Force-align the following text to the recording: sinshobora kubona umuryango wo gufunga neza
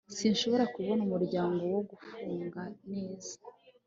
sinshobora 0.17 0.65
kubona 0.75 1.01
umuryango 1.07 1.61
wo 1.73 1.81
gufunga 1.89 2.61
neza 2.91 3.33